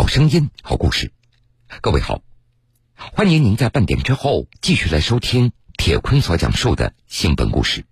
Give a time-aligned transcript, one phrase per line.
[0.00, 1.12] 好声音，好故事。
[1.82, 2.22] 各位好，
[2.94, 7.84] 欢迎您在半点之后继续来收听铁坤所讲述的新闻故事。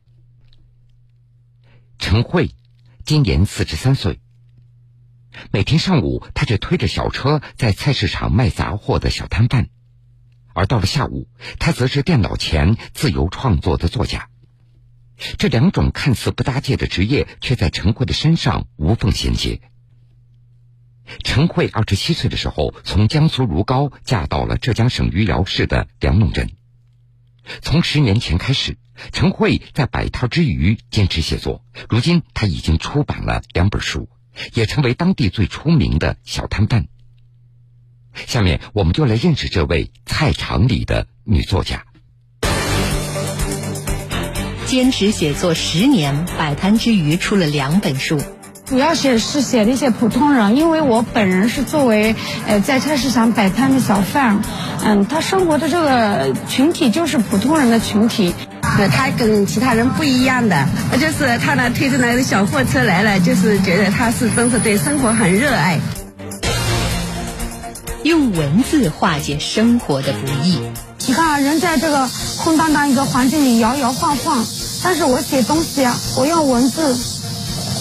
[1.98, 2.52] 陈慧
[3.04, 4.20] 今年四十三岁，
[5.52, 9.68] 每天上午，她是推着小车在菜市场卖杂货的小摊贩，
[10.54, 11.28] 而到了下午，
[11.58, 14.30] 她则是电脑前自由创作的作家。
[15.36, 19.60] 这两种看似不搭界的职业，却在陈慧的身上无缝衔接。
[21.24, 26.50] 陈慧二十七岁的时候，从江苏如皋嫁到了浙江省余姚市的梁弄镇。
[27.62, 28.76] 从十年前开始，
[29.12, 31.64] 陈慧在摆摊之余坚持写作。
[31.88, 34.08] 如今，他已经出版了两本书，
[34.52, 36.88] 也成为当地最出名的小摊贩。
[38.14, 41.84] 下面，我们就来认识这位菜场里的女作家。
[44.66, 48.20] 坚持写作十年，摆摊之余出了两本书。
[48.68, 52.14] 主要写是写的一些普通人，因为我本人是作为
[52.46, 54.40] 呃在菜市场摆摊的小贩，
[54.84, 58.34] 嗯，他生活的这个群体就是普通人的群体。
[58.60, 60.68] 呃，他跟其他人不一样的，
[61.00, 65.80] 就是他呢推着那个小货车来了，就是觉得他是真是对生活很热爱。
[68.02, 70.60] 用文字化解生活的不易。
[71.06, 74.44] 你看啊，人在这个空荡荡一个环境里摇摇晃晃，
[74.84, 76.94] 但是我写东西啊，我用文字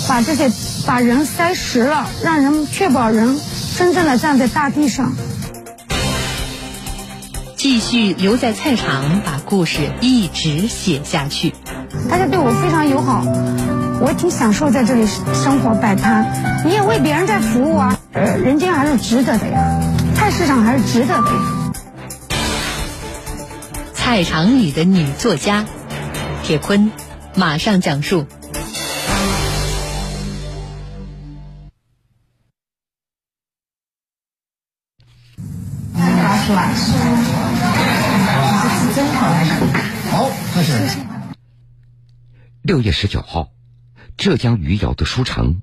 [0.08, 0.50] 把这些。
[0.88, 3.38] 把人塞实了，让人确保人
[3.76, 5.12] 真正的站在大地上。
[7.58, 11.54] 继续留在菜场，把故事一直写下去。
[12.10, 13.26] 大家对我非常友好，
[14.00, 16.64] 我挺享受在这里生活摆摊。
[16.66, 19.82] 你也为别人在服务啊，呃，人间还是值得的呀，
[20.16, 21.74] 菜市场还是值得的呀。
[23.94, 25.66] 菜场里的女作家，
[26.44, 26.92] 铁坤，
[27.36, 28.26] 马上讲述。
[36.48, 36.74] 是吧？
[36.74, 36.94] 是。
[38.96, 39.28] 真好。
[40.12, 41.06] 好，谢谢。
[42.62, 43.52] 六月十九号，
[44.16, 45.62] 浙江余姚的书城，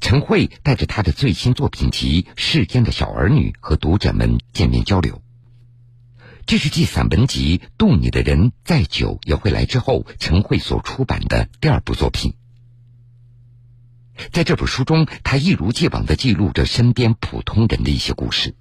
[0.00, 5.20] 陈慧带着她的最新作品集《世间的小儿女》和读者们见面交流。
[6.46, 12.32] 这是继散文集《渡你的人再久也会来》之后，陈慧所出版的第二部作品。
[14.32, 18.54] 在这本书中，他一如既往的记录着身边普通人的一些故事。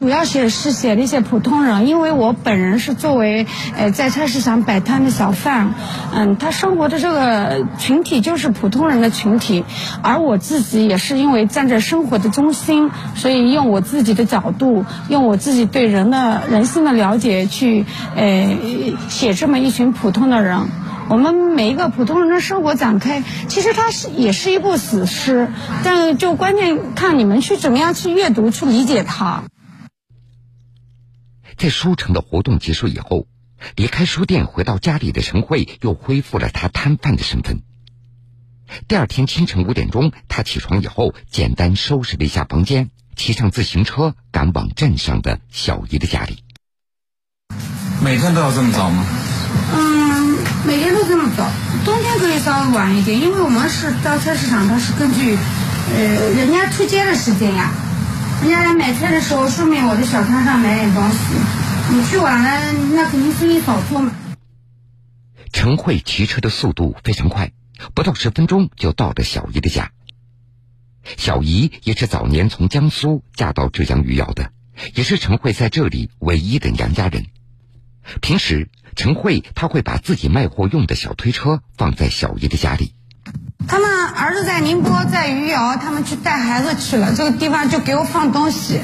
[0.00, 3.46] 主要写是写那些普通人，因为我本人是作为
[3.76, 5.74] 呃在菜市场摆摊的小贩，
[6.14, 9.62] 嗯，他生活的这个群体就是普通人的群体，
[10.00, 17.84] 而我自己也是因为站在生活的中心，所以用我自己的角度，用我自己对人的人性的了解去
[18.16, 18.56] 呃
[19.10, 20.60] 写这么一群普通的人。
[21.10, 25.48] 我们每一个普通人的生活展开，其实它是也是一部史诗，
[25.84, 29.42] 但就关键看你们去怎么样去阅读去理解它。
[31.60, 33.26] 在书城的活动结束以后，
[33.76, 37.60] 离开书店回到家里的陈慧又恢复了她摊贩的身份。
[38.88, 46.42] 第二天清晨五点钟，她起床以后，简单收拾了一下房间，骑上自行车赶往镇上的小姨的家里。
[48.02, 49.04] 每天都要这么早吗？
[49.74, 51.46] 嗯，每天都这么早，
[51.84, 55.36] 冬天可以稍微晚一点，因为我们是到菜市场，它是根据
[55.94, 57.70] 呃人家出街的时间呀。
[58.40, 61.16] 人家来买菜的时候，顺便我的小摊上买点东西。
[61.92, 64.12] 你去晚了，那肯定生意少做嘛。
[65.52, 67.52] 陈慧骑车的速度非常快，
[67.94, 69.92] 不到十分钟就到了小姨的家。
[71.18, 74.52] 小姨也是早年从江苏嫁到浙江余姚的，
[74.94, 77.26] 也是陈慧在这里唯一的娘家人。
[78.22, 82.94] 平时，陈慧她会把自己卖货用的小推车放在小姨的家里。
[83.68, 87.14] 他们儿子在宁波，在余姚，他们去带孩子去了。
[87.14, 88.80] 这个地方就给我放东西。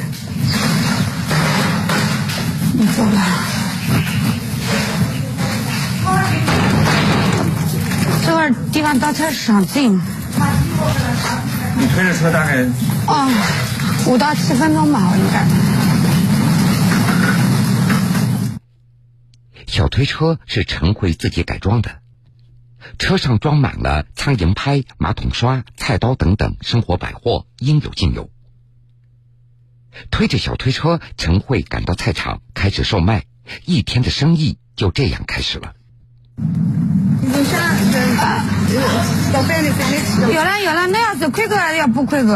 [2.74, 3.22] 你走吧。
[8.24, 10.00] 这块地方到菜市场近。
[11.78, 12.64] 你推着车大概？
[13.06, 13.28] 哦，
[14.06, 15.46] 五到七分钟吧，我应该。
[19.66, 21.90] 小推车是陈慧自己改装的。
[22.98, 28.30] 车上装满了苍蝇拍、马桶刷、菜刀等等生活百货，应有尽有。
[30.10, 33.24] 推着小推车，陈慧赶到菜场开始售卖，
[33.64, 35.72] 一天的生意就这样开始了。
[40.32, 42.34] 有了有了，那要是亏个要不亏个？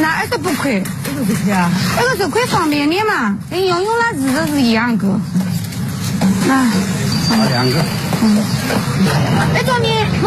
[0.00, 0.82] 那还是不亏？
[1.04, 1.70] 这个不亏啊？
[1.98, 5.20] 这个是亏方便面嘛，跟用用那日子是一样个。
[7.30, 7.84] 那两个。
[8.22, 8.24] 嗯，
[9.54, 9.88] 一种呢，
[10.22, 10.26] 我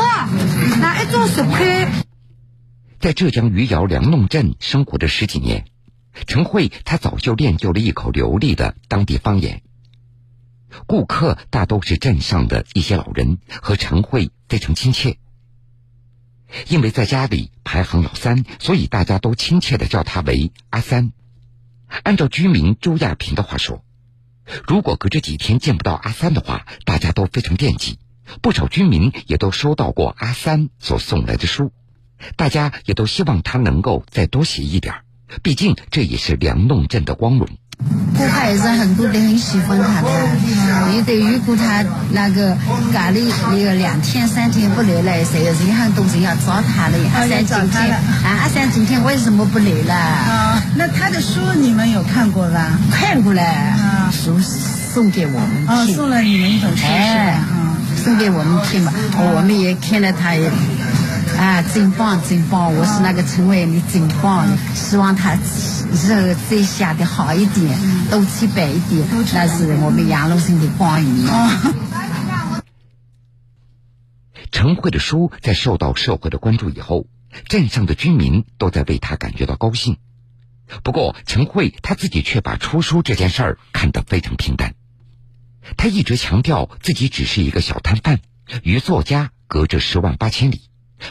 [0.79, 1.91] 那一种十块。
[2.99, 5.65] 在浙江余姚梁弄镇生活的十几年，
[6.27, 9.61] 陈慧她早就练就了一口流利的当地方言。
[10.87, 15.17] 顾客大都是镇上的一些老人，和陈慧非常亲切。
[16.67, 21.11] 因为在家里排行老三，所以大家都亲切的叫他为阿三。
[22.03, 23.83] 按照居民周亚平的话说，
[24.67, 27.99] 如果隔着几天见不到阿三的话，大家都非常惦记。
[28.41, 31.73] 不少居民也都收到过阿三所送来的书，
[32.37, 35.03] 大家也都希望他能够再多写一点儿
[35.41, 37.47] 毕竟这也是梁弄镇的光荣。
[38.15, 40.07] 顾客也是很多都很喜欢他的，
[40.95, 42.55] 有的如果他那个
[42.93, 46.97] 家里那个两天三天不来了，谁有任何东西要找他的。
[47.15, 49.95] 阿三今天啊，阿三今天为什么不来了？
[49.95, 52.77] 啊，那他的书你们有看过吧？
[52.91, 53.41] 看过了，
[54.11, 57.47] 书送给我们哦，送了你们一本书是吧？
[58.03, 60.51] 送给我们听嘛，我们也看了他也。
[61.41, 62.71] 啊，真棒，真棒！
[62.75, 64.47] 我是那个陈伟，你真棒！
[64.75, 67.79] 希望他日后再下的好一点，
[68.11, 69.03] 多出白一点，
[69.33, 72.63] 那是我们杨龙生的光荣。
[74.51, 77.07] 陈慧的书在受到社会的关注以后，
[77.47, 79.97] 镇上的居民都在为他感觉到高兴。
[80.83, 84.75] 不过，陈慧他自己却把出书这件事儿看得非常平淡。
[85.75, 88.19] 他一直强调自己只是一个小摊贩，
[88.61, 90.61] 与作家隔着十万八千里。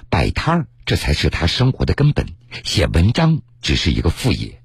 [0.09, 2.27] 摆摊儿，这才是他生活的根本。
[2.65, 4.57] 写文章只是一个副业。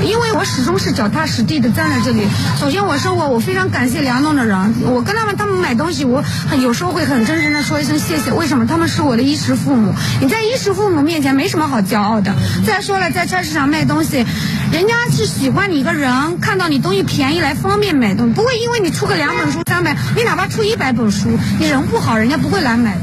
[0.00, 2.22] 因为我始终是脚踏实地的站在这里。
[2.60, 4.74] 首先，我生活，我非常感谢梁弄的人。
[4.84, 6.22] 我跟他们，他们买东西，我
[6.62, 8.32] 有时候会很真诚的说一声谢谢。
[8.32, 8.66] 为什么？
[8.66, 9.92] 他们是我的衣食父母。
[10.20, 12.32] 你在衣食父母面前没什么好骄傲的。
[12.64, 14.24] 再说了，在菜市场卖东西，
[14.70, 22.96] 人家是喜欢你一个人，看到你东西便宜来方便买东西，不会因为你出个两本书、三本，你哪怕出一百本书，你人不好，人家不会来买。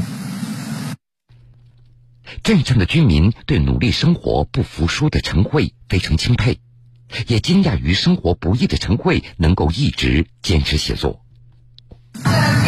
[2.46, 6.60] 镇上的居民对努力生活、不服输的陈慧非常钦佩，
[7.26, 11.25] 也惊讶于生活不易的陈慧能够一直坚持写作。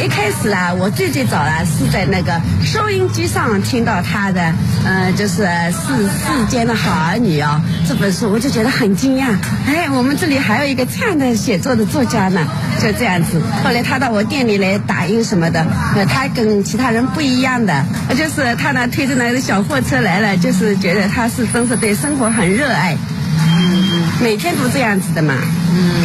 [0.02, 4.52] 一开始啊，我最最早啊是在那个收音机上听到他的，
[4.84, 9.36] 嗯，就是《世世间的好儿女》哦，这本书我就觉得很惊讶。
[9.66, 12.46] 哎，我们这里还有一个这样的写作的作家呢，
[12.80, 13.40] 就这样子。
[13.64, 15.66] 后来他到我店里来打印什么的，
[15.96, 17.84] 呃，他跟其他人不一样的，
[18.16, 22.96] 就是他呢推着那个小货车来了，就是觉得他是真是对生活很热爱，
[23.36, 25.34] 嗯，每天都这样子的嘛，
[25.74, 26.04] 嗯，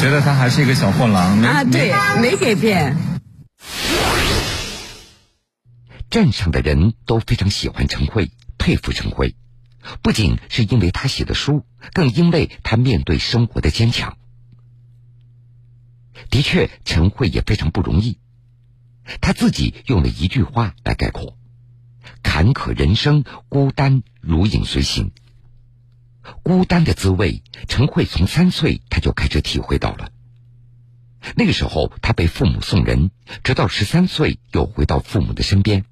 [0.00, 2.96] 觉得他还是一个小货郎啊，对，没改变。
[6.10, 9.36] 镇上的人都非常喜欢陈慧，佩服陈慧，
[10.02, 14.18] 不仅是因为他写的书，更因为他面对生活的坚强。
[16.28, 18.18] 的确，陈慧也非常不容易。
[19.20, 21.36] 他自己用了一句话来概括：
[22.24, 25.12] 坎坷人生，孤单如影随形。
[26.42, 30.10] 孤单的滋味，陈慧从三岁他就开始体会到了。
[31.36, 33.10] 那个时候，他被父母送人，
[33.44, 35.84] 直到十三岁又回到父母的身边。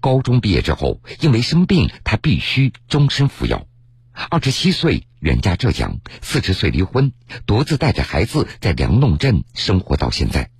[0.00, 3.66] 高中毕业之后，因为生病，他必须终身服药。
[4.12, 7.12] 二十七岁远嫁浙江，四十岁离婚，
[7.46, 10.50] 独自带着孩子在梁弄镇生活到现在。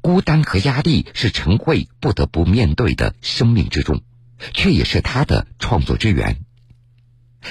[0.00, 4.02] 孤单和压力是陈慧不得不面对的生命之中，
[4.52, 6.44] 却也是他的创作之源。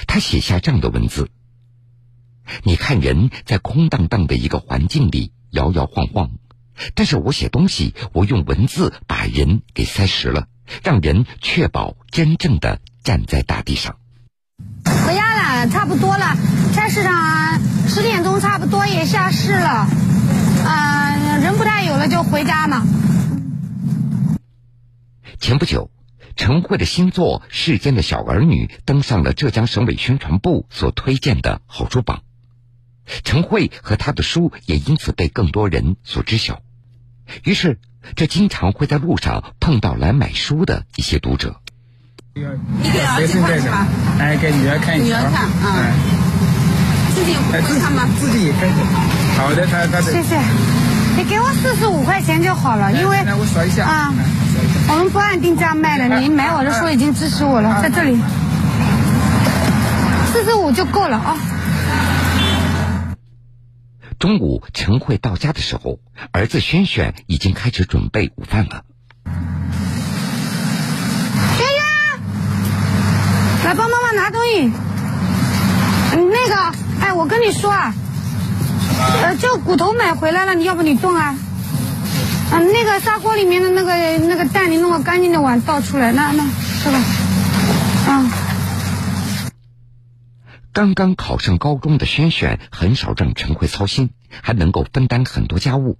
[0.06, 1.30] 他写下这样的文字：
[2.62, 6.32] 你看，人在空荡荡的一个环境里摇摇晃晃，
[6.94, 10.48] 但是我写东西，我用文字把人给塞实了。
[10.82, 13.96] 让人确保真正的站在大地上。
[15.06, 16.36] 回家了，差不多了。
[16.72, 19.86] 菜市场十点钟差不多也下市了，
[20.64, 22.84] 啊，人不太有了，就回家嘛。
[25.38, 25.90] 前不久，
[26.36, 32.22] 陈慧的新作《世间的小儿女》登上了浙江省委宣传部所推荐的好书榜，
[33.24, 36.60] 陈慧和他的书也因此被更多人所知晓。
[37.44, 37.78] 于是。
[38.14, 41.56] 这经常会在路上碰到来买书的一些读者。
[42.34, 42.42] 你
[42.90, 43.86] 给儿子看是吧？
[44.18, 45.90] 哎，给女儿看女儿看啊。
[47.14, 48.06] 自己会看吗？
[48.20, 48.68] 自己也看。
[49.36, 50.12] 好的，他他的。
[50.12, 50.38] 谢谢。
[51.16, 54.12] 你给我四十五块钱就好了，因为来我扫一下啊。
[54.88, 58.20] 我们不按定价卖的，你买我的书已经支持我了，在这里。
[60.32, 61.36] 四十五就够了啊。
[64.18, 65.98] 中午，陈慧到家的时候，
[66.32, 68.82] 儿子轩轩已经开始准备午饭了。
[71.56, 71.84] 轩轩，
[73.64, 74.72] 来帮妈妈拿东西。
[76.12, 77.94] 那个，哎，我跟你说啊，
[79.22, 81.36] 呃，这骨头买回来了，你要不你炖啊？
[82.52, 86.42] 嗯，那个砂锅里面的那个那个蛋，你弄个干净的碗倒出来，那那
[86.82, 86.98] 这个。
[90.76, 94.10] 刚刚考上高中的轩轩很少让陈慧操心，
[94.42, 95.96] 还能够分担很多家务，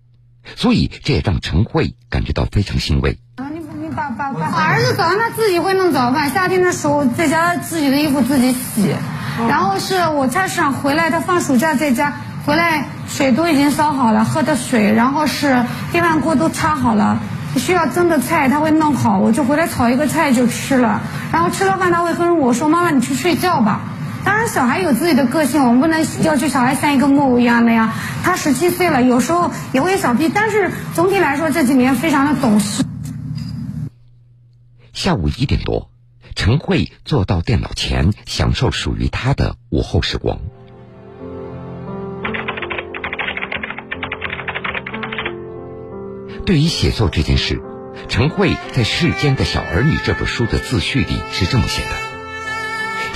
[0.54, 3.18] 所以这也让陈慧感觉到非常欣慰。
[3.36, 8.94] 啊，你你把把把儿子早上他自己会弄早饭，夏天的时候在家自己的衣服自己洗，
[9.48, 12.12] 然后是我菜市场回来，他放暑假在家
[12.44, 17.18] 回来，水都已经烧好了，喝的水，然后是电饭锅都插好了，
[17.56, 21.00] 需要蒸的菜他会弄好，我就回来炒一个菜就吃了，
[21.32, 23.80] 然后吃了饭他会跟我说：“妈妈，你去睡觉吧。”
[24.26, 27.94] 当然，小孩有自己的个性，我们不能要求小孩像一个木偶一样的呀。
[28.24, 32.82] 他十七岁了，有时候也会小屁，但是总体来说这几年非常的懂事。
[34.92, 35.92] 下午一点多，
[36.34, 40.40] 陈慧坐到电脑前，享受属于她的午后时光。
[46.44, 47.62] 对于写作这件事，
[48.08, 52.05] 陈慧在《世间的小儿女》这本书的自序里是这么写的：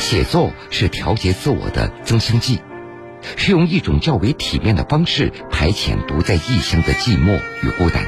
[0.00, 2.60] 写作是调节自我的增香剂，
[3.36, 8.02] 是用一种较为体面的方式排遣独在异乡的寂寞与孤单。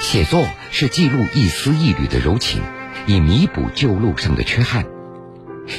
[0.00, 2.62] 写作是记录一丝一缕的柔情，
[3.06, 4.84] 以弥补旧路上的缺憾；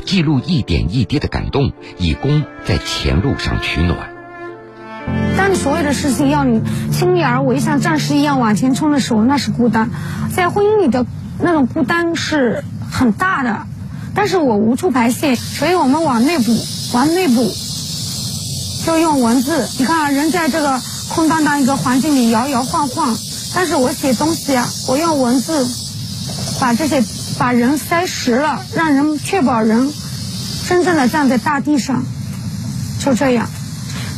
[0.06, 4.14] 记录一点一滴的感动，以供在前路上取暖。
[5.38, 6.62] 当你所有的事情要你
[6.92, 9.90] 倾力而为，像战士一样往前冲的时候，那是孤单。
[10.32, 11.06] 在婚姻里的
[11.40, 13.66] 那种孤单是很大的，
[14.18, 16.58] 但是我无处排泄，所以我们往内部，
[16.92, 17.54] 往内部，
[18.84, 19.70] 就用文字。
[19.78, 23.16] 你看啊，人在这个空荡荡一个环境里摇摇晃晃，
[23.54, 25.68] 但是我写东西啊，我用文字
[26.60, 27.04] 把这些
[27.38, 29.94] 把人塞实了，让人确保人
[30.68, 32.04] 真正的站在大地上，
[33.00, 33.48] 就这样。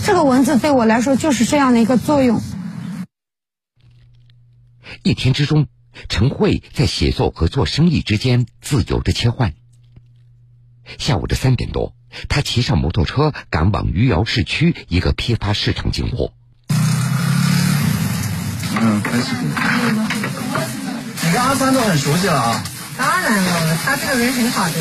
[0.05, 2.41] 这个文字对我来说就是这样的一个作用。
[5.03, 5.67] 一天之中，
[6.07, 9.55] 陈慧在写作和做生意之间自由的切换。
[10.97, 11.93] 下午的三点多，
[12.27, 16.33] 他骑上摩托车赶往余姚市区一个批发市场进货。
[18.81, 19.35] 嗯，开始。
[21.25, 22.63] 你跟阿三都很熟悉了啊？
[22.97, 24.75] 当然了，他这个人很好的。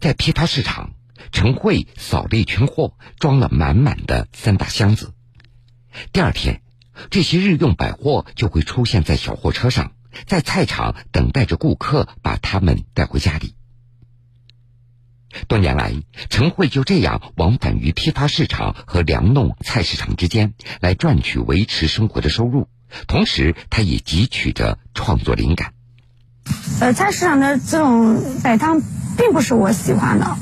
[0.00, 0.90] 在批发市场。
[1.30, 5.12] 陈慧扫了一圈货，装了满满的三大箱子。
[6.10, 6.62] 第二天，
[7.10, 9.92] 这些日用百货就会出现在小货车上，
[10.26, 13.54] 在菜场等待着顾客把他们带回家里。
[15.46, 15.92] 多年来，
[16.30, 22.68] 陈慧就这样往返于批发市场和粮弄菜市场之间，来赚取维持生活的收入，
[23.06, 25.74] 同时他也汲取着创作灵感。
[26.80, 28.80] 呃，菜市场的这种摆摊
[29.18, 30.36] 并不是我喜欢的。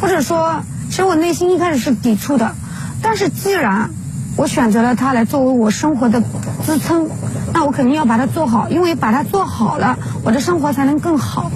[0.00, 2.54] 或者说，其实我内心一开始是抵触的，
[3.02, 3.90] 但是既然
[4.36, 6.22] 我选择了它来作为我生活的
[6.64, 7.08] 支撑，
[7.52, 11.50] 那我肯定要把它做好，因为把它做好了，我的生活才能更好。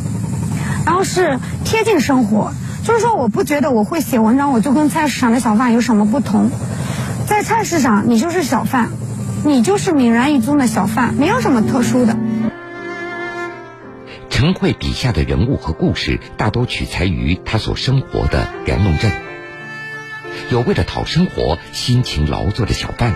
[0.85, 2.53] 然后是贴近生活，
[2.85, 6.51] 就是说，我不觉得我会写文章，我就跟菜市场的小贩有什么不同。
[7.27, 8.91] 在菜市场，你就是小贩，
[9.45, 12.17] 你就是泯然一宗的小贩，没有什么特殊的。
[14.29, 19.11] 陈慧笔下的人物和故事大多取材于他所生活的梁弄镇，
[20.51, 23.15] 有为了讨生活辛勤劳作的小贩，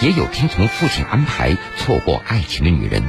[0.00, 3.02] 也有听从父亲安排错过爱情的女人。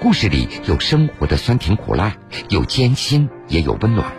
[0.00, 2.14] 故事里有生活的酸甜苦辣，
[2.48, 4.12] 有艰辛，也有温暖。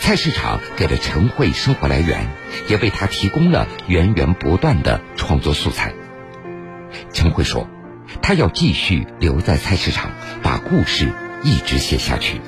[0.00, 2.26] 菜市场给了陈慧生活来源，
[2.68, 5.92] 也为她提供了源源不断的创作素材。
[7.12, 7.68] 陈慧说。
[8.22, 10.10] 她要继续留在菜市场，
[10.42, 12.40] 把故事一直写下去。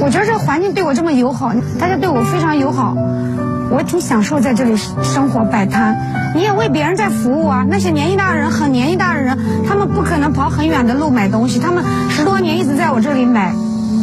[0.00, 2.96] 我觉得这环境对我这么友好，大家对我非常友好，
[3.74, 6.32] 我挺享受在这里生活摆摊。
[6.34, 7.64] 你也为别人在服务啊。
[7.68, 9.38] 那些年纪大的人，很年纪大的人，
[9.68, 13.52] 他们不可能跑很远的路买东西，他们十多年一直在我这里买。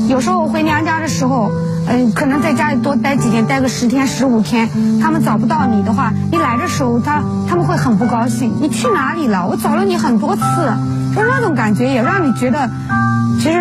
[0.10, 1.52] 有时候我回娘家的时候。
[1.88, 4.70] 嗯，可能在家里多待几天，待个十天、十五天，
[5.02, 8.54] 他们找不到你的话，你来的时候，他他们会很不高兴。
[8.62, 9.48] 你去哪里了？
[9.48, 10.42] 我找了你很多次，
[11.16, 12.70] 就那种感觉，也让你觉得，
[13.40, 13.58] 其实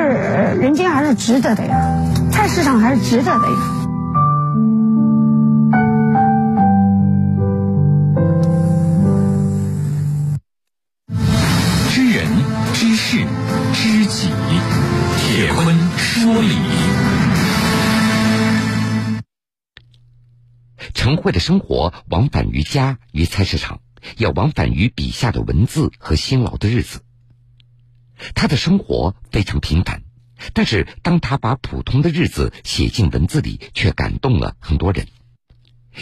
[0.61, 1.75] 人间还是值得的呀，
[2.31, 3.80] 菜市场还是值得的呀。
[21.21, 23.81] 慧的生活往返于家与菜市场，
[24.17, 27.03] 也往返于笔下的文字和辛劳的日子。
[28.35, 30.03] 他的生活非常平凡，
[30.53, 35.07] 但是当他把普通的日子写进文字里，却感动了很多人。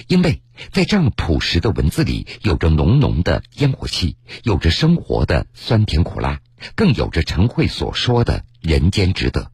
[0.07, 6.41] 因为在这样朴实的文字里，有着浓浓的烟火气，有着生活的酸甜苦辣，
[6.75, 9.51] 更有着陈慧所说的人间值得。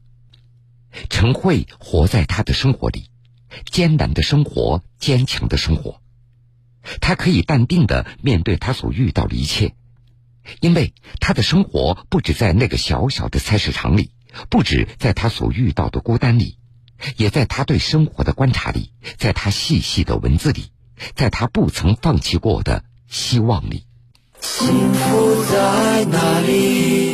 [1.10, 3.10] 陈慧活在他的生活里，
[3.70, 6.00] 艰难的生活，坚强的生活。
[7.00, 9.74] 他可以淡定的面对他所遇到的一切，
[10.60, 14.10] 因为他的生活不止在那个小小的菜市场里，
[14.50, 16.58] 不止在他所遇到的孤单里，
[17.16, 20.72] 也在他对生活的观察里，在他细细的文字里，
[21.14, 23.86] 在他不曾放弃过的希望里。
[24.40, 27.13] 幸福在哪里？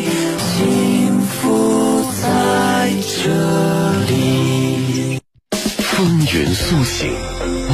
[6.32, 7.10] 云苏醒，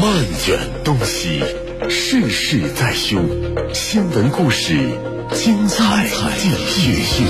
[0.01, 1.45] 漫卷东西。
[1.91, 3.23] 世事在胸，
[3.75, 4.99] 新闻故事
[5.35, 6.09] 精彩
[6.39, 7.27] 继续。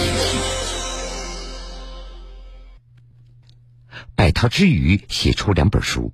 [4.15, 6.13] 百淘之余写出两本书，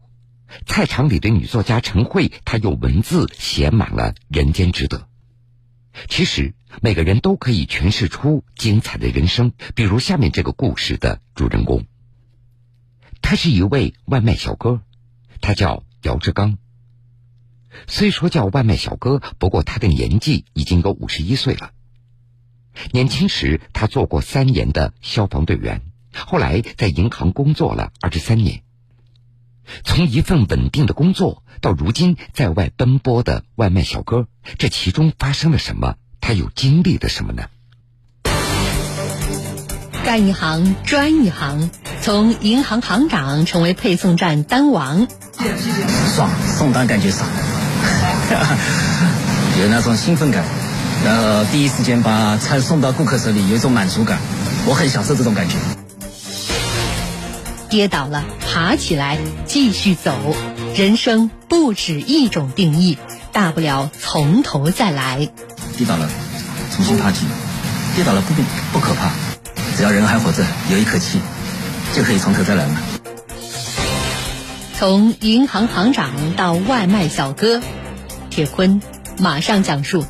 [0.65, 5.09] 菜场里的女作家陈慧，她用文字写满了人间值得。
[6.09, 11.85] 其实每个人都可以诠释出精彩的人生，比如下面这个故事的主人公，
[13.21, 14.81] 他是一位外卖小哥，
[15.43, 16.57] 他叫姚志刚。
[17.87, 21.73] 虽说叫外卖小哥，不过他的年纪已经有五十一岁了。
[22.93, 25.83] 年轻时，他做过三年的消防队员，
[26.15, 28.63] 后来在银行工作了二十三年。
[29.85, 35.97] 从一份稳定的工作到如今在外奔波的外卖小哥，这其中发生了什么？
[36.21, 37.49] 他又经历了什么呢？
[40.05, 41.71] 干一行专一行，
[42.03, 45.07] 从银行行长成为配送站单王，
[46.17, 46.29] 爽，
[46.59, 47.29] 送单感觉爽。
[49.63, 50.45] 有那种兴奋感，
[51.05, 54.19] 然后第一时间把菜送到顾客手里，有一种满足感，
[54.67, 55.55] 我很享受这种感觉。
[57.69, 60.37] 跌倒了，爬起来，继续走。
[60.75, 62.99] 人生不止一种定义，
[63.31, 65.31] 大不了从头再来。
[65.79, 66.09] 跌倒了，
[66.75, 67.25] 重新爬起。
[67.95, 68.35] 跌倒了不
[68.73, 69.11] 不可怕，
[69.77, 71.21] 只要人还活着，有一口气，
[71.95, 72.77] 就可以从头再来了。
[74.75, 77.61] 从银行行长到外卖小哥。
[78.31, 78.81] 铁坤
[79.19, 80.07] 马上讲述。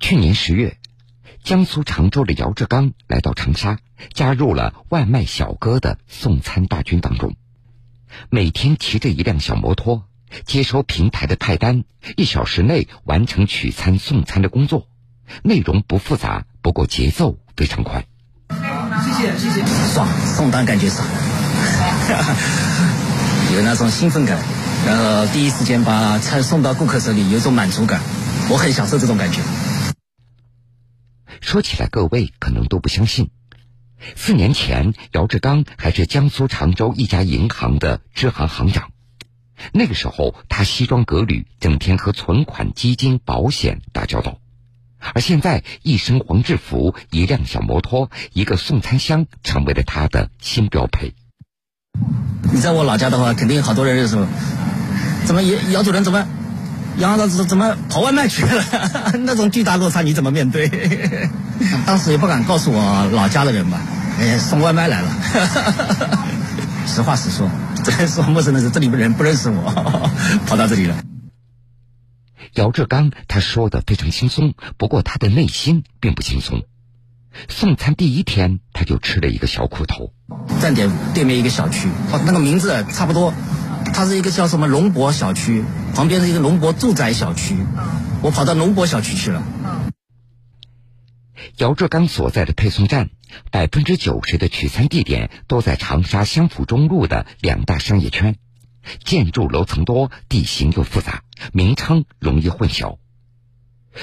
[0.00, 0.78] 去年十月，
[1.44, 3.78] 江苏常州的姚志刚来到长沙，
[4.14, 7.36] 加入了外卖小哥的送餐大军当中。
[8.30, 10.07] 每天骑着一辆小摩托，
[10.44, 11.84] 接收平台的派单，
[12.16, 14.88] 一小时内完成取餐送餐的工作。
[15.42, 18.06] 内容不复杂，不过节奏非常快。
[18.50, 21.06] 谢谢谢谢，爽，送单感觉爽。
[23.54, 24.38] 有那种兴奋感，
[24.86, 28.00] 然后第一时间把菜送到顾客手里，有种满足感，
[28.50, 29.40] 我很享受这种感觉。
[31.40, 33.30] 说起来，各位可能都不相信，
[34.16, 38.90] 四年前姚志刚还是江苏常州一家银行的支行行长，
[39.72, 44.38] 那个时候他西装革履，整天和存款、基金、保险打交道，
[45.14, 51.14] 而现在一身黄制服，一辆小摩托，一个送餐箱，成为了他的新标配。
[52.52, 54.26] 你在我老家的话，肯定好多人认识我。
[55.24, 56.26] 怎么姚姚主任怎么
[56.98, 58.64] 杨老师怎么跑外卖去了？
[59.24, 60.68] 那种巨大落差你怎么面对？
[61.86, 63.80] 当时也不敢告诉我老家的人吧，
[64.18, 65.08] 哎，送外卖来了。
[66.88, 67.48] 实话实说，
[67.84, 69.62] 真说陌生的人，这里面人不认识我，
[70.46, 70.96] 跑到这里了。
[72.54, 76.62] 姚志刚他说的非常轻松，不过他的内心并不轻松。
[77.48, 80.12] 送餐第一天，他就吃了一个小苦头。
[80.60, 83.32] 站点对面一个小区，哦，那个名字差不多，
[83.92, 85.62] 它是一个叫什么龙博小区，
[85.94, 87.54] 旁边是一个龙博住宅小区。
[88.22, 89.42] 我跑到龙博小区去了。
[91.56, 93.10] 姚志刚所在的配送站，
[93.50, 98.36] 百分之九十的取餐地点都在长沙湘府中路的两大商业圈，
[99.04, 101.22] 建筑楼层多，地形又复杂，
[101.52, 102.98] 名称容易混淆。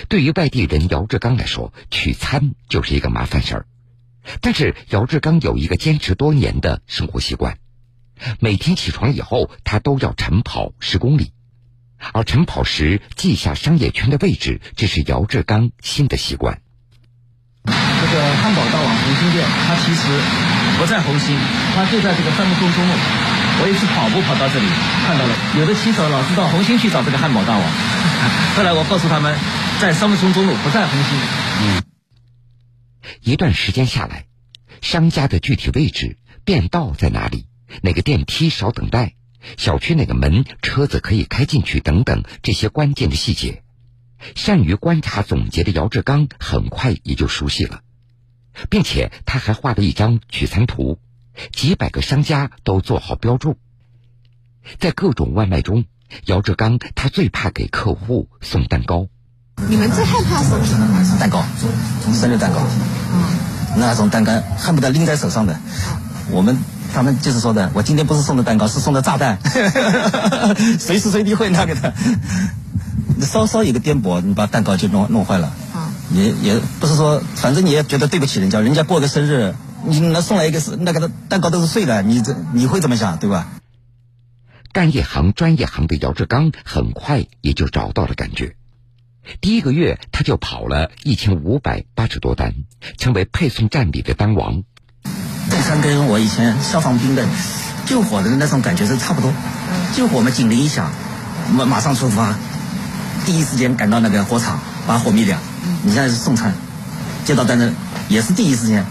[0.09, 3.65] 对于外地人姚志刚来说，取餐就是一个麻烦事儿。
[4.41, 7.59] 但是姚志刚有一个坚持多年的生活习惯，
[8.39, 11.31] 每天起床以后，他都要晨跑十公里。
[12.11, 16.61] 而晨跑时记下商业圈的位置，这是姚志刚新的习惯。
[17.65, 20.01] 这个汉堡大王红星店，它其实
[20.77, 21.35] 不在红星，
[21.75, 22.93] 它就在这个三木中中路。
[23.61, 24.67] 我也是跑步跑到这里，
[25.07, 27.63] 看到了有的骑手老是到红星去找这个汉堡大王。
[28.57, 29.35] 后来我告诉他们。
[29.77, 31.19] 在三木村中路不在红星。
[31.61, 31.83] 嗯，
[33.21, 34.23] 一段时间下来，
[34.81, 37.47] 商家的具体位置、便道在哪里、
[37.81, 39.15] 哪个电梯少等待、
[39.57, 43.63] 小区哪个门车子可以开进去等等这些关键的细节，
[44.35, 47.81] 善于观察总结的姚志刚很快也就熟悉了，
[48.69, 50.99] 并且他还画了一张取餐图，
[51.51, 53.57] 几百个商家都做好标注。
[54.79, 55.85] 在各种外卖中，
[56.25, 59.07] 姚志刚他最怕给客户送蛋糕。
[59.69, 61.17] 你们最害怕什么？
[61.19, 61.43] 蛋糕，
[62.13, 62.61] 生日蛋糕，
[63.77, 65.59] 那种蛋糕恨不得拎在手上的。
[66.31, 66.57] 我们
[66.93, 69.37] 他们就是说的，我今天不是送的蛋糕，是送的炸弹，
[70.79, 71.93] 随时随地会那个的。
[73.21, 75.53] 稍稍有个颠簸，你把蛋糕就弄弄坏了。
[76.11, 83.47] 也也不是说，反正你也觉得对不起人家，人家过个生日，你那送来一个是那个蛋糕都是碎的，你这你会怎么想，对吧？
[84.71, 88.55] 干一行专业行的姚志刚很快也就找到了感觉。
[89.41, 92.53] 第一个月他就跑了一千五百八十多单，
[92.97, 94.63] 成为配送站里的单王。
[95.49, 97.25] 这餐跟我以前消防兵的
[97.85, 99.33] 救火的那种感觉是差不多。
[99.95, 100.91] 救火嘛，警铃一响，
[101.53, 102.35] 马马上出发，
[103.25, 105.37] 第一时间赶到那个火场把火灭掉。
[105.83, 106.53] 你现在是送餐，
[107.25, 107.71] 接到单子
[108.09, 108.85] 也是第一时间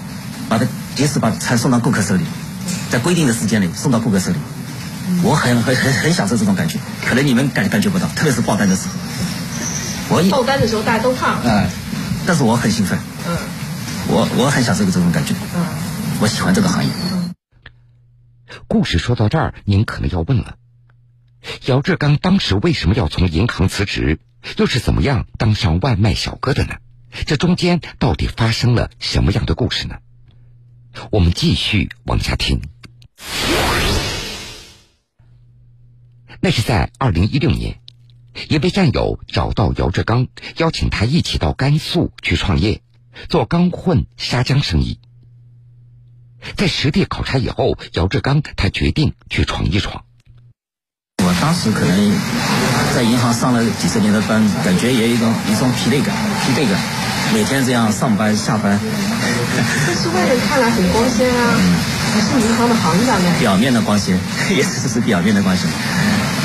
[0.49, 2.25] 把它及时把餐送到顾客手里，
[2.91, 4.39] 在规定的时间里送到顾客手里。
[5.23, 8.95] 我很很很很享受这种感觉，可能你们感感觉不到，特别是爆单的时候。
[10.09, 11.35] 我爆单的时候大家都怕。
[11.43, 11.69] 哎，
[12.27, 12.99] 但是我很兴奋。
[13.29, 13.37] 嗯。
[14.07, 15.35] 我我很享受这种感觉。
[15.55, 15.65] 嗯。
[16.21, 16.91] 我喜欢这个行业。
[18.69, 20.57] 故事说到这儿，您可能要问了：
[21.67, 24.19] 姚志刚当时为什么要从银行辞职？
[24.59, 26.77] 又是怎么样当上外卖小哥的呢？
[27.27, 29.97] 这中间到底发生了什么样的故事呢？
[31.11, 32.61] 我们继续往下听。
[36.41, 37.81] 那是在二零一六年，
[38.49, 40.29] 一位战友找到姚志刚，
[40.59, 42.83] 邀请他一起到甘肃去创业，
[43.29, 44.99] 做钢混砂浆生意。
[46.57, 50.05] 在实地考察以后，姚志刚他决定去闯一闯。
[51.27, 51.97] 我当时可能
[52.95, 56.79] 在银行上了几十年的班，感觉也有一种一种疲累感，疲惫感。
[57.33, 58.79] 每天这样上班下班，
[59.87, 61.57] 但是外人看来很光鲜啊，
[62.15, 63.33] 你是银行的行长呢。
[63.41, 64.19] 表面的光鲜，
[64.55, 65.67] 也只是表面的光鲜。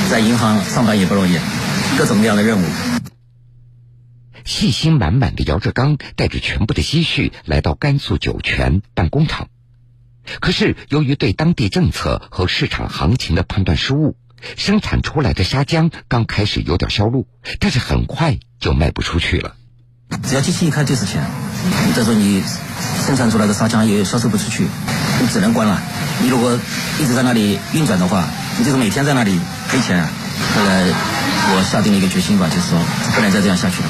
[0.09, 1.37] 在银行上班也不容易，
[1.97, 2.65] 各种各样的任务。
[4.45, 9.49] 信心满满的姚志刚带着全部的积蓄来到甘肃酒泉办工厂，
[10.39, 14.15] 可是由于对当地政策和市场行情的判断失误，
[14.57, 17.27] 生产出来的砂浆刚开始有点销路，
[17.59, 19.55] 但是很快就卖不出去了。
[20.23, 21.23] 只要机器一开就是钱，
[21.95, 22.41] 再说你
[23.05, 24.67] 生产出来的砂浆也销售不出去，
[25.21, 25.81] 你只能关了。
[26.21, 26.59] 你如果
[26.99, 29.39] 一直在那里运转的话，你就是每天在那里。
[29.69, 30.83] 赔钱，后来
[31.53, 32.79] 我下定了一个决心吧，就是说
[33.13, 33.89] 不能再这样下去了。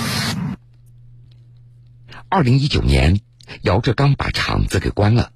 [2.27, 3.21] 二零一九年，
[3.61, 5.31] 姚志刚把厂子给关了，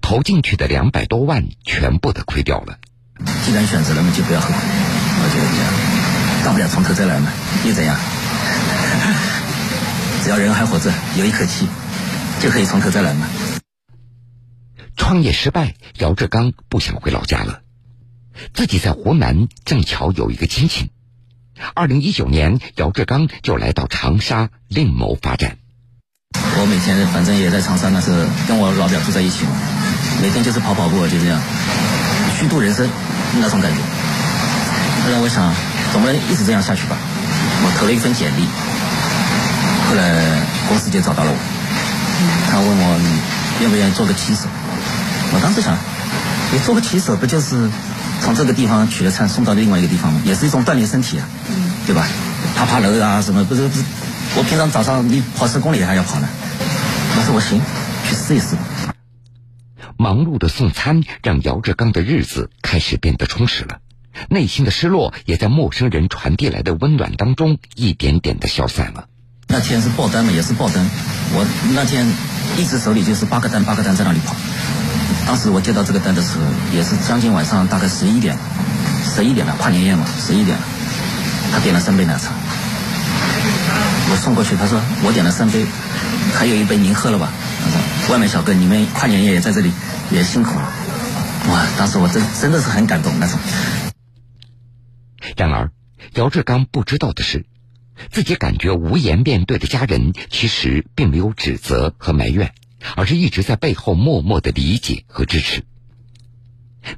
[0.00, 2.78] 投进去的两百多万全部都亏掉了。
[3.44, 4.54] 既然选择了，那就不要后悔。
[4.54, 5.72] 我觉得这样，
[6.44, 7.28] 大不了从头再来嘛，
[7.64, 7.96] 又怎样？
[10.24, 11.66] 只要人还活着，有一口气，
[12.40, 13.26] 就可以从头再来嘛。
[14.96, 17.60] 创业失败，姚志刚不想回老家了。
[18.54, 20.90] 自己在湖南正巧有一个亲戚。
[21.74, 25.58] 二零一九年，姚志刚就来到长沙另谋发展。
[26.34, 28.16] 我每天反正也在长沙，那时候
[28.48, 29.50] 跟我老表住在一起嘛，
[30.22, 31.40] 每天就是跑跑步，就这样
[32.38, 32.88] 虚度人生
[33.40, 33.78] 那种感觉。
[35.04, 35.52] 后来我想，
[35.92, 36.96] 总不能一直这样下去吧？
[37.64, 38.46] 我投了一份简历，
[39.88, 41.38] 后来公司就找到了我，
[42.50, 42.98] 他问我
[43.60, 44.42] 愿不愿意做个骑手。
[45.32, 45.76] 我当时想，
[46.52, 47.70] 你做个骑手不就是？
[48.22, 51.26] 从这个地方取了餐送到另外一个地方也是一种锻炼身体啊，
[51.88, 52.06] 对吧？
[52.54, 53.82] 爬爬楼啊什么，不是不是，
[54.36, 56.28] 我平常早上你跑十公里还要跑呢。
[57.16, 57.60] 我说我行，
[58.08, 58.54] 去试一试。
[60.02, 63.78] 忙碌的送餐让姚志刚的日子开始变得充实了，
[64.28, 69.04] 内心的失落也在陌生人传递来的温暖当中一点点的消散了。
[69.46, 70.84] 那天是爆单嘛，也是爆单。
[71.34, 72.04] 我那天
[72.58, 74.34] 一直手里就是八个单，八个单在那里跑。
[75.24, 78.36] 当时我接到这个单的时候，也是将近晚上，大概十一点，
[79.14, 80.64] 十一点了，跨年夜嘛，十一点了。
[81.52, 82.32] 他点了三杯奶茶，
[84.10, 85.64] 我送过去，他说我点了三杯，
[86.34, 87.30] 还有一杯您喝了吧？
[88.10, 89.70] 外卖小哥，你们跨年夜也在这里，
[90.10, 90.72] 也辛苦了。
[91.48, 93.38] 哇，当时我真真的是很感动那种。
[95.36, 95.70] 然而，
[96.14, 97.46] 姚志刚不知道的是，
[98.10, 102.52] 自己感觉无颜面对的家人，其实并没有指责和埋怨。
[102.96, 105.62] 而是一直在背后默默的理解和支持。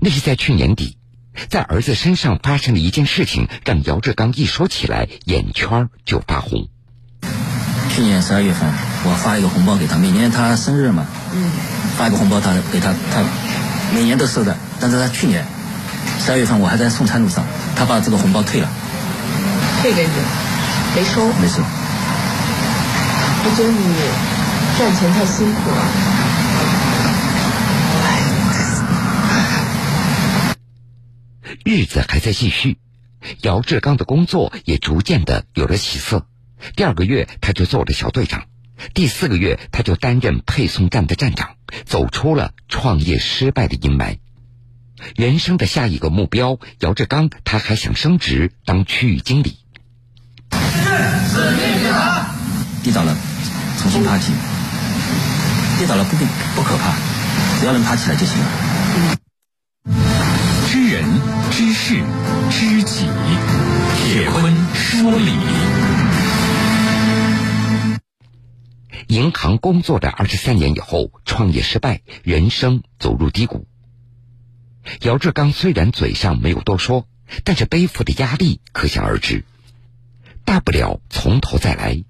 [0.00, 0.96] 那是在去年底，
[1.50, 6.70] 在儿子身上发生的一件事情，让姚志刚一说起来眼圈就发红。
[7.94, 8.68] 去年十二月份，
[9.04, 11.48] 我发一个红包给他，每年他生日嘛，嗯，
[11.96, 13.22] 发一个红包他给他，他
[13.94, 14.57] 每年都收的。
[14.80, 15.46] 但是他去年
[16.18, 17.44] 十二月份，我还在送餐路上，
[17.76, 18.68] 他把这个红包退了，
[19.80, 20.11] 退给你，
[20.96, 21.62] 没收，没收。
[23.44, 24.35] 我觉得你。
[24.76, 25.76] 赚钱太辛苦了，
[31.64, 32.78] 日子还在继续，
[33.42, 36.26] 姚志刚的工作也逐渐的有了起色。
[36.77, 38.44] 第二个月，他就做了小队长，
[38.94, 44.18] 第四个月，他就担任配送站的站长，走出了创业失败的阴霾。
[45.16, 49.59] 人生的下一个目标，姚志刚他还想升职当区域经理。
[52.83, 53.16] 跌倒了，
[53.79, 54.33] 重新爬起。
[55.79, 56.94] 跌倒了不不可怕，
[57.59, 58.46] 只要能爬起来就行了。
[60.68, 61.05] 知人
[61.50, 62.03] 知事
[62.50, 63.07] 知己，
[64.07, 65.33] 铁坤说理。
[69.08, 73.66] 银行工作的二十三年以后，创业失败，人生走入低谷。
[75.00, 77.06] 姚志刚虽然嘴上没有多说，
[77.42, 79.44] 但是背负的压力可想而知。
[80.44, 82.04] 大不了从头再来，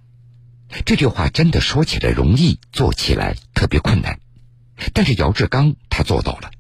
[0.85, 4.18] 这句话真的说起来容易，做起来特别困难。
[4.92, 6.50] 但是姚志刚他做到了，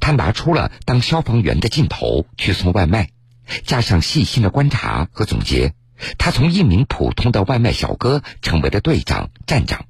[0.00, 3.10] 他拿出了当消防员的劲头去送外卖，
[3.64, 5.74] 加上细心的观察和总结，
[6.18, 9.86] 他从一名普通的外卖小哥成为了队长、站长。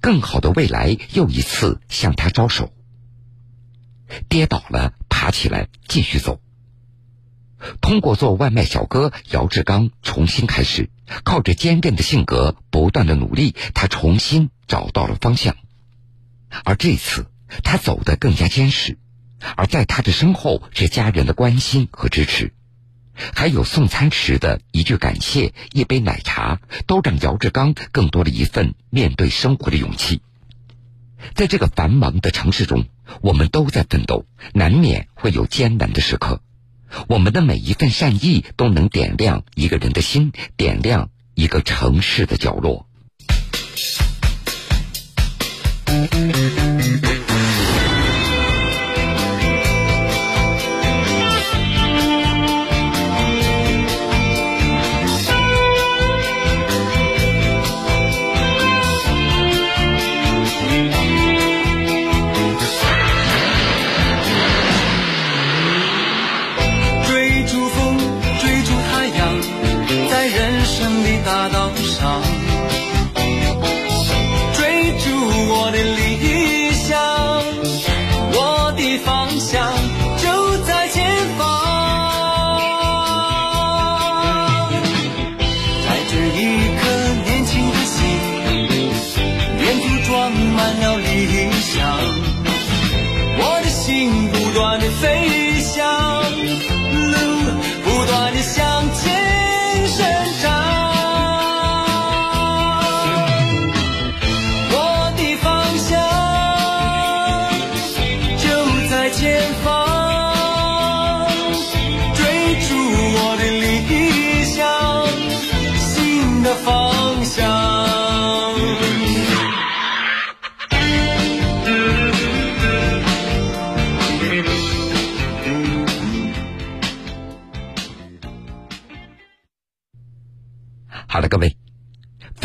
[0.00, 2.72] 更好的未来又一次向他招手。
[4.28, 6.40] 跌倒了，爬起来，继续走。
[7.80, 10.90] 通过做外卖小哥，姚志刚重新开始，
[11.24, 15.56] 靠着坚韧的性格，不断的努力，他重新找到了方向。
[16.64, 17.26] 而这次，
[17.62, 18.98] 他走得更加坚实。
[19.56, 22.54] 而在他的身后，是家人的关心和支持，
[23.34, 30.20] 还有送餐时的一句感谢、一杯奶茶，都让姚志刚更多了一份面对生活的勇气。
[31.34, 32.86] 在这个繁忙的城市中，
[33.20, 36.40] 我们都在奋斗，难免会有艰难的时刻。
[37.08, 42.86] 我们的每一份善意，都能点亮一个人的心，点亮一个城市的角落。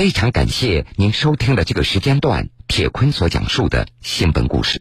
[0.04, 4.72] 非常感谢您收听了这个时间段铁坤所讲述的新闻故事。